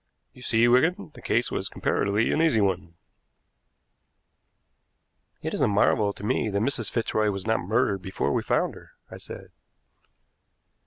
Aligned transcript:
You 0.33 0.41
see, 0.41 0.67
Wigan, 0.67 1.11
the 1.13 1.21
case 1.21 1.51
was 1.51 1.69
comparatively 1.69 2.31
an 2.31 2.41
easy 2.41 2.59
one." 2.59 2.95
"It 5.43 5.53
is 5.53 5.61
a 5.61 5.67
marvel 5.67 6.11
to 6.13 6.23
me 6.23 6.49
that 6.49 6.59
Mrs. 6.63 6.89
Fitzroy 6.89 7.29
was 7.29 7.45
not 7.45 7.59
murdered 7.59 8.01
before 8.01 8.31
we 8.33 8.41
found 8.41 8.73
her," 8.73 8.93
I 9.11 9.17
said. 9.17 9.51